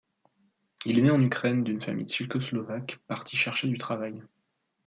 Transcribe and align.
Il 0.85 0.97
est 0.97 1.03
né 1.03 1.11
en 1.11 1.21
Ukraine 1.21 1.63
d'une 1.63 1.79
famille 1.79 2.07
tchécoslovaque 2.07 2.97
partie 3.05 3.37
chercher 3.37 3.67
du 3.67 3.77
travail. 3.77 4.19